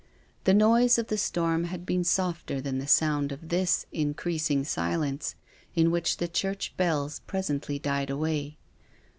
The 0.45 0.55
noise 0.55 0.97
of 0.97 1.09
the 1.09 1.15
storm 1.19 1.65
had 1.65 1.85
been 1.85 2.03
softer 2.03 2.59
than 2.59 2.79
the 2.79 2.87
sound 2.87 3.31
of 3.31 3.49
this 3.49 3.85
increasing 3.91 4.63
silence 4.63 5.35
in 5.75 5.91
which 5.91 6.17
the 6.17 6.27
church 6.27 6.73
bells 6.75 7.19
presently 7.27 7.77
died 7.77 8.09
away. 8.09 8.57